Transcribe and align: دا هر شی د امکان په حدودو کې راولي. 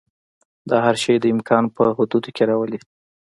دا 0.69 0.77
هر 0.85 0.95
شی 1.03 1.15
د 1.19 1.25
امکان 1.35 1.63
په 1.75 1.83
حدودو 1.97 2.29
کې 2.35 2.43
راولي. 2.49 2.79